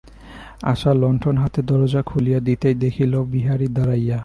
আশা 0.63 0.91
লণ্ঠন-হাতে 0.93 1.61
দরজা 1.61 2.01
খুলিয়া 2.01 2.39
দিতেই 2.39 2.75
দেখিল, 2.75 3.13
বিহারী 3.31 3.67
দাঁড়াইয়া। 3.67 4.19